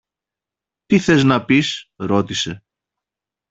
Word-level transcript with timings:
Τι 0.85 0.99
θες 0.99 1.23
να 1.23 1.45
πεις; 1.45 1.91
ρώτησε. 1.95 2.63